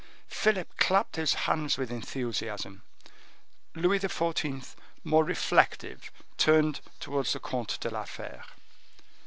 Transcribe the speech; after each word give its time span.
Philip 0.31 0.77
clapped 0.77 1.15
his 1.15 1.35
hands 1.45 1.77
with 1.77 1.91
enthusiasm, 1.91 2.81
Louis 3.75 3.99
XIV., 3.99 4.73
more 5.03 5.23
reflective, 5.23 6.11
turned 6.39 6.81
towards 6.99 7.33
the 7.33 7.39
Comte 7.39 7.79
de 7.81 7.91
la 7.91 8.05
Fere. 8.05 8.43